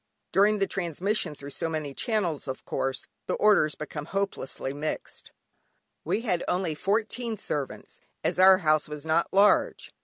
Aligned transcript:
During 0.31 0.57
the 0.57 0.65
transmission 0.65 1.35
through 1.35 1.51
so 1.51 1.69
many 1.69 1.93
channels, 1.93 2.47
of 2.47 2.65
course 2.65 3.07
the 3.27 3.35
orders 3.35 3.75
become 3.75 4.05
hopelessly 4.05 4.73
mixed. 4.73 5.31
We 6.03 6.21
had 6.21 6.43
only 6.47 6.73
fourteen 6.73 7.37
servants, 7.37 7.99
as 8.23 8.39
our 8.39 8.57
house 8.57 8.89
was 8.89 9.05
not 9.05 9.31
large! 9.31 9.93